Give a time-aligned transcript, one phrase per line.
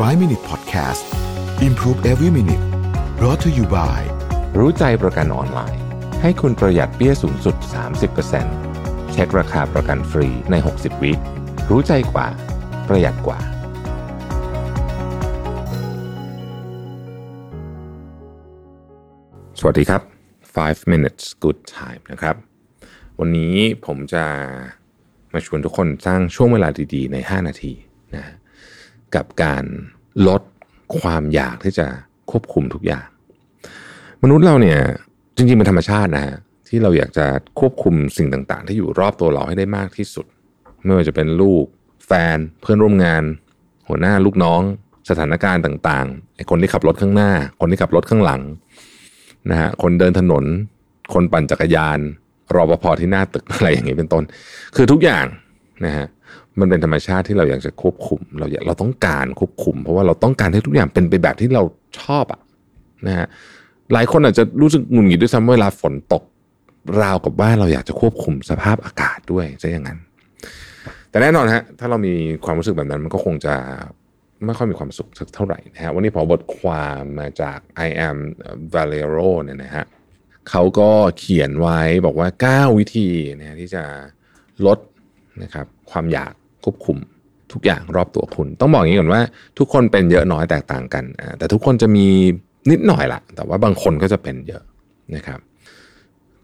[0.00, 1.04] 5 Minute Podcast
[1.68, 2.64] Improve Every Minute
[3.18, 4.00] brought to you by
[4.58, 5.82] รู้ใจประกันออนไลน์
[6.22, 7.56] ให้คุณประหยัดเปี้ยสูงสุด
[8.34, 11.12] 30%เช็คราคาประกันฟรีใน 60 วิ
[11.70, 12.26] รู้ใจกว่า
[12.88, 13.38] ประหยัดกว่า
[19.58, 20.02] สวัสดีครับ
[20.46, 22.36] 5 minutes good time นะครับ
[23.20, 23.54] วันนี้
[23.86, 24.24] ผมจะ
[25.32, 27.72] มาชวนทุกคนสร้างช่วงเวลาดีๆ ใน 5 นาที
[28.16, 28.34] นะ
[29.16, 29.64] กับการ
[30.28, 30.42] ลด
[30.98, 31.86] ความอยากที่จะ
[32.30, 33.06] ควบคุมทุกอย่าง
[34.22, 34.78] มนุษย์เราเนี่ย
[35.36, 36.36] จริงๆเป็นธรรมชาตินะฮะ
[36.68, 37.26] ที่เราอยากจะ
[37.60, 40.26] ควบคุมสิ่งต่างๆ ที่อยู่รอบตัวเราให้ได้มากที่สุด
[40.84, 41.64] ไม่ว่าจะเป็นลูก
[42.06, 43.22] แฟน เพื่อนร่วมงาน
[43.88, 44.62] หัวหน้าลูกน้อง
[45.10, 48.42] สถานการณ์ต่างๆไอ้คนที่ขับรถข้างหน้า คนที่ขับรถข้างหลัง
[49.50, 50.44] นะฮะคนเดินถนน
[51.14, 51.98] คนปั่นจักรยาน
[52.54, 54.24] รอปภที่หน้าตึกอะไรอย่างนี้เป็นต้น
[54.76, 55.26] คือทุกอย่าง
[55.84, 56.06] นะฮะ
[56.60, 61.62] มันเป็นธรรมชาติที่เราอยากจะควบคุม เราเราต้องการควบคุม เพราะว่าเราต้องการให้ทุกอย่างเป็นไปแบบที่เรา
[62.00, 62.40] ชอบอะ
[63.06, 63.26] นะฮะ
[63.92, 66.22] หลายคนอาจจะรู้สึกหงุดหงิดด้วยซ้ำเวลาฝนตก
[67.02, 69.98] ราวกับว่าเราอยากจะควบคุมสภาพอากาศด้วยซะอย่างนั้น
[71.10, 73.54] แต่แน่นอนฮะถ้าเรามีความรู้สึกแบบนั้นมันก็คงจะ
[74.44, 78.16] ไม่ค่อยมีความสุขสักเท่าไหร่นะฮะวันนี้พอบทความมาจาก I am
[78.74, 79.84] Valero เนี่ยนะฮะ
[80.50, 82.28] เขาก็เขียนไว้บอกว่า
[82.70, 83.08] 9 วิธี
[83.38, 83.84] นะที่จะ
[84.66, 84.78] ลด
[85.42, 86.32] นะครับความอยาก
[86.64, 86.96] ควบคุม
[87.52, 89.22] ทุกอย่างรอบตัวคุณ ต้องบอกอย่างนี้ก่อนว่า
[89.58, 92.06] ทุกคนเป็นเยอะน้อยแตกต่างกันอ่าแต่ทุกคนจะมี
[92.70, 94.62] นิดหน่อยละแต่ว่าบางคนก็จะเป็นเยอะ
[95.14, 95.38] นะครับ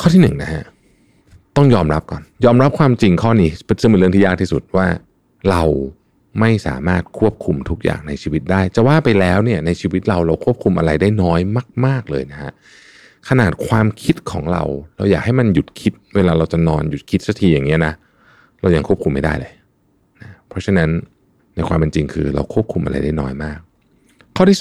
[0.00, 0.64] ข้อที่หนึ่งนะฮะ
[1.56, 4.86] ต้องยอมรับก่อน ยอมรับความจริงข้อนี้ซึ่งเป็นเรื่องที่ยากที่สุดว่า
[5.50, 5.62] เรา
[6.40, 11.40] ไม่สามารถควบคุมทุกอย่างในชีวิตได้ จะว่าไปแล้วเนี่ยในชีวิตเราเราควบคุมอะไรได้น้อย
[11.86, 12.52] มาก ๆเลยนะฮะ
[13.28, 14.62] ขนาดความคิดของเรา
[14.96, 17.92] เราอยากให้มันหยุดคิด เวลาเราจะนอนหยุดคิดสักทีอย่างเงี้ยนะ
[18.60, 19.52] เรายังควบคุมไม่ได้เลย
[20.48, 20.90] เพราะฉะนั้น
[21.56, 23.58] ในความเป็นจริงคือเราควบคุมอะไรได้น้อยมาก
[24.36, 24.58] ข้อที่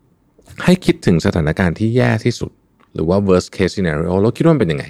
[0.00, 2.50] 2 ให้คิดถึงสถานการณ์ที่แย่ที่สุด
[2.94, 4.84] หรือว่า worst case scenario เราคิดว่ามันเป็นยังไง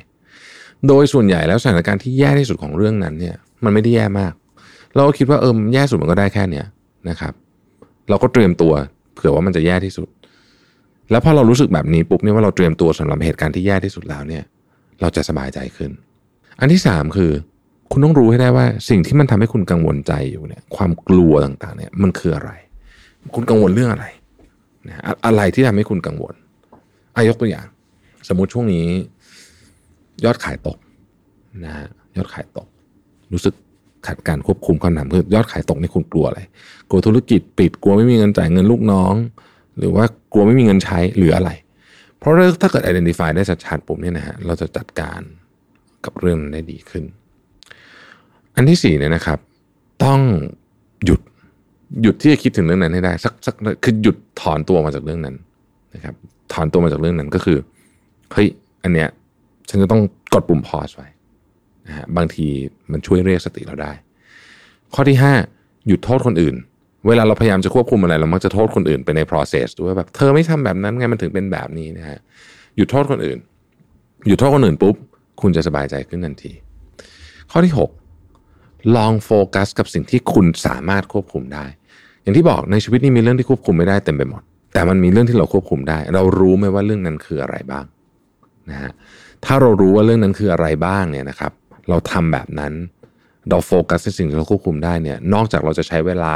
[0.88, 4.32] โดยส่วนใหญ่แล้วสถานการณ์ที่แย่ที่สุดของเรื่องนั้นเนี่ยมันไม่ได้แย่มาก
[4.94, 6.66] เราก็คิดว่าเออแย่สุดมันก็ได้แค่เนี้ย
[7.08, 7.32] นะครับ
[8.08, 8.72] เราก็เตรียมตัว
[9.14, 10.08] เผื่อว่ามันจะแย่ที่สุด
[11.10, 14.44] แล้วพอเรารู้สึกแบบนี้ปุ๊บเนี่ยว่าเราเตรียมตัวสำหรับเหตุการณ์ที่แย่ที่สุดแล้วเนี่ย
[15.00, 15.90] เราจะสบายใจขึ้น
[16.60, 17.32] อันที่สามคือ
[17.92, 22.50] คุณต้องรู้ให้ได้ว่าสิ่งที่มันทำให้คุณกังวลใจอยู่เนี่ย ความกลัวต่างๆ เนี่ยมันคืออะไร
[23.34, 24.06] คุณกังวลเรื่องอะไร
[24.88, 26.34] นะอะไรที่ทำให้คุณกังวล
[27.16, 27.66] อายกตัวอย่าง
[28.28, 28.86] สมมุติช่วงนี้
[30.24, 30.78] ยอดขายตก
[31.64, 32.66] นะฮะยอดขายตก
[33.32, 33.54] รู้สึก
[34.06, 36.40] ขาดการควบคุมความนำคือยอดขายตกนี่คุณกลัวอะไร
[36.88, 39.14] กลัวธุรกิจปิดกลัวไม่มีเงินจ่ายเงินลูกน้อง
[39.78, 41.50] หรือว่ากลัวไม่มีเงินใช้หรืออะไร
[42.18, 45.20] เพราะถ้าเกิด identify ได้ชัดๆปุ๊บเนี่ยนะฮะเราจะจัดการ
[46.04, 47.04] กับเรื่องมันได้ดีขึ้น
[48.60, 49.38] อันที่สี่เนี่ยนะครับ
[50.04, 50.20] ต้อง
[51.04, 51.20] หยุด
[52.02, 53.54] หยุดที่จะคิดถึงเรื่องนั้นให้ได้สักสัก
[53.84, 55.36] คือหยุดถอนตัวมาจากเรื่องนั้น
[55.94, 56.14] นะครับ
[56.52, 57.58] ถอนตัวมาจากเรื่องนั้นก็คือ
[58.32, 58.48] เฮ้ย
[58.82, 59.08] อันเนี้ย
[59.68, 60.02] ฉันจะต้อง
[60.34, 61.08] กดปุ่ม pause ไว้
[61.86, 62.46] นะฮะบางที
[62.92, 63.92] มันช่วยเรียกสติเราได้
[64.94, 65.34] ข้อที่ห้า
[65.86, 66.54] หยุดโทษคนอื่น
[67.06, 72.18] เวลาเราพยายามจะควบคุมอะไรเรามักจะโทษคนอื่นไปใน process ด้วยแบบเธอไม่ทำแบบนั้นไงมันถึงเป็นแบบนี้นะฮะ
[72.76, 73.38] หยุดโทษคนอื่น
[74.26, 74.94] หยุดโทษคนอื่นปุ๊บ
[75.42, 76.52] คุณจะสบายใจขึ้นทันที
[77.52, 77.99] ข้อที่ 6
[78.96, 81.64] ลองโฟกัสกับสิ่งที่คุณสามารถควบคุมได้
[82.22, 84.42] อย่างที่บอกในชีวิตนี้มีเรื่องที่ควบคุมไม่ได้เต็มไปหมด
[84.72, 87.84] แต่มันมีเรื่องที่เราควบคุมได้ เรารู้ไหมว่าเรื่องนั้นคืออะไรบ้าง
[88.70, 88.92] นะฮะ
[89.44, 91.52] ถ้าเรารู้ว่าเรื่องนั้นคืออะไรบ้างเนี่ยนะครับ
[91.88, 92.72] เราทำแบบนั้น
[93.50, 96.34] เราโฟกัสในสิ่งที่เราควบคุมได้เนี่ย นอกจากเราจะใช้เวลา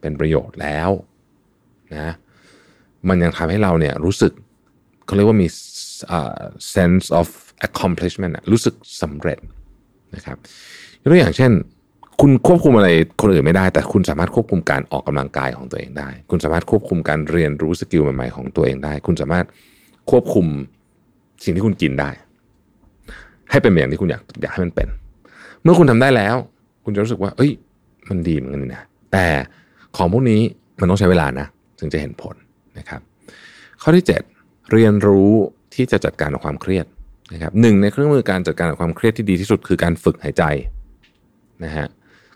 [0.00, 0.90] เป็นประโยชน์แล้ว
[1.96, 2.14] นะ
[3.08, 4.32] มันยังทำให้เราเนี่ยรู้สึก
[5.04, 5.48] เขาเรียกว่ามี
[6.16, 6.32] uh,
[6.74, 7.28] sense of
[7.68, 9.38] accomplishment รู้สึกสำเร็จ
[10.14, 10.38] นะครับ
[11.02, 11.52] ตัวอย่างเช่น
[12.20, 12.88] คุณควบคุมอะไร
[13.20, 19.46] คนอื่นไม่ได้ แต่คุณสามารถควบคุมการออกกำลังกายของตัวเองได้ คุณสามารถควบคุมการเรียนรู้สกิลใหม่ๆของตัวเองได้ คุณสามารถ
[20.10, 20.46] ควบคุม
[21.44, 22.10] สิ่งที่คุณกินได้
[23.50, 24.88] ให้เป็นอย่างที่คุณอยากอยากให้มันเป็น
[25.62, 26.36] เมื่อคุณทำได้แล้ว
[26.84, 27.50] คุณจะรู้สึกว่า เอ้ย
[28.08, 28.82] มันดีเหมือนกันนี่นะ
[29.12, 29.26] แต่
[29.96, 30.40] ของพวกนี้
[30.80, 31.46] มันต้องใช้เวลานะ
[31.78, 32.34] ถึงจะเห็นผล
[32.78, 33.00] นะครับ
[33.82, 34.04] ข้อที่
[34.34, 35.30] 7 เรียนรู้
[35.74, 36.86] ที่จะจัดการกับความเครียด
[37.32, 40.44] นะครับหนึ่งในเครื่องมือการจัดการกับความเครียดที่ดีที่สุดคือการฝึกหายใจ
[41.64, 41.86] นะฮะ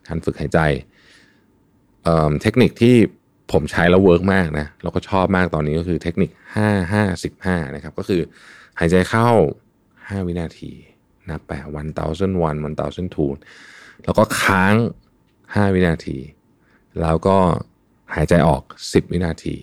[0.06, 0.58] การฝึกหายใจ
[2.04, 2.96] เทคนิคที่
[3.52, 7.04] ผมใช้แล้ว work มากนะแล้วก็ชอบมากตอนนี้ก็คือเทคนิค 5 5
[7.34, 8.20] 15นะครับก็คือ
[8.78, 9.28] หายใจเข้า
[9.80, 10.72] 5 วินาที
[11.30, 13.36] นับไป one thousand one one thousand two
[14.04, 14.74] แล้วก็ค้าง
[15.24, 16.18] 5 วินาที
[17.00, 17.36] แล้วก็
[18.14, 19.56] หายใจออก 10 วินาที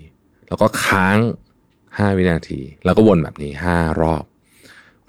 [0.48, 1.18] แล้วก็ค้าง
[1.68, 4.24] 5 วินาที แล้วก็วนแบบนี้ 5 รอบ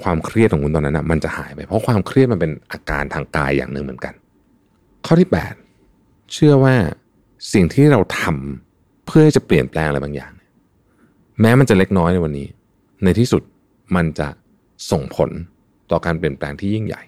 [0.03, 4.15] ความเครียดของคุณตอนนั้นนะมันจะหายไปเพราะความเครียดมันเป็นอาการทางกายอย่างหนึ่งเหมือนกัน
[5.07, 5.29] ข้อที่
[5.81, 6.75] 8 เชื่อว่า
[7.53, 10.33] สิ่งที่เราทำเพื่อจะเปลี่ยนแปลงอะไรบางอย่าง
[11.41, 12.49] แม้มันจะเล็กน้อยในวันนี้
[13.05, 13.43] ในที่สุด
[13.97, 14.29] มันจะ
[14.91, 15.31] ส่งผล
[15.91, 17.03] ต่อการเปลี่ยนแปลงที่ยิ่งใหญ่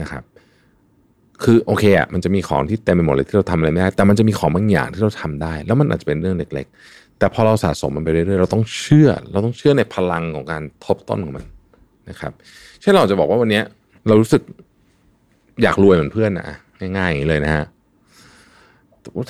[0.00, 0.22] นะครับ
[1.42, 11.44] คือโอเคอะมันจะมีของที่เต็มไปหมดเลยที่เราทำอะไรไม่ได้ แต่มันจะมีของบางอย่างที่เราทำได้ แล้วมันอาจจะเป็นเรื่องเล็ก ๆ แต่พอเราสะสมมันไปเรื่อยๆเราต้องเชื่อ เราต้องเชื่อในพลังของการทบต้นของมัน
[12.08, 12.32] นะครับ
[12.80, 13.60] เช่นเราจะบอกว่าวันนี้
[14.06, 14.42] เรารู้สึก
[15.62, 16.48] อยากรวยเหมือนเพื่อนนะ
[16.96, 17.64] ง่ายๆอย่างนี้เลยนะฮะ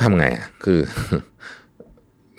[0.03, 0.79] ทำไงอะคือ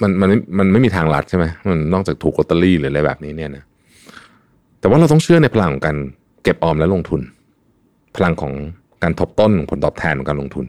[0.01, 0.29] มันมัน
[0.59, 3.63] มันไม่มีทางลัดใช่ไหมมันนอกจากถูกลอตเตอรี่หรืออะไรแบบนี้เนี่ยนะ
[4.79, 5.97] แต่ว่าเราต้องเชื่อในพลังของการ
[6.43, 7.21] เก็บออมและลงทุน
[8.15, 8.53] พลังของ
[9.03, 10.65] การทบต้นผลตอบแทนของการลงทุน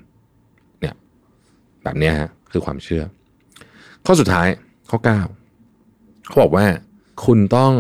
[0.80, 0.94] เนี่ย
[1.84, 3.02] แบบนี้ฮะ คือความเชื่อ
[4.06, 4.46] ข้อสุดท้าย
[4.90, 5.20] ข้อเก้า
[6.28, 6.66] เขาบอกว่า
[7.24, 7.72] คุณต้อง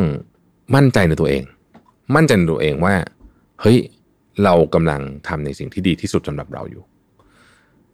[0.74, 1.42] มั่นใจในตัวเอง
[2.14, 2.94] มั่นใจในตัวเองว่า
[3.60, 3.78] เฮ้ย
[4.44, 6.82] เรากำลังทำในสิ่งที่ดีที่สุดสำหรับเราอยู่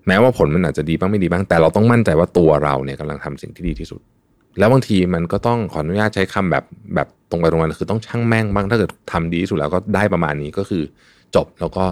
[0.06, 4.00] แม้ว่าผลมันอาจจะดีบ้างไม่ดีบ้าง แต่เราต้องมั่นใจว่าตัวเราเนี่ยกำลังทำสิ่งที่ดีที่สุด
[4.58, 6.64] แล้วบางทีมันก็ต้องขออนุญาตใช้คำแบบ
[6.94, 10.82] แบบตรงไปตรงมาคือต้องช่างแม่งบ้างถ้าเกิดทำดีที่สุดแล้วก็ได้ประมาณนี้ก็คือ
[11.36, 11.84] จบแล้วก็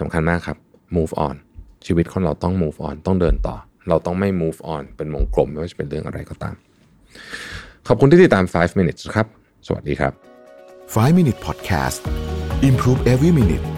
[0.00, 0.58] สำคัญมากครับ
[0.96, 1.34] move on
[1.86, 3.56] ชีวิตของเราต้อง move on ต้องเดินต่อ
[3.88, 6.54] เราต้องไม่ move on เป็นวงกลมไม่ว่าจะเป็นเรื่องอะไรก็ตาม
[7.86, 9.26] ขอบคุณที่ติดตาม 5 minutes ครับ
[9.66, 10.12] สวัสดีครับ
[10.94, 12.00] 5 Minute Podcast
[12.68, 13.77] Improve Every Minute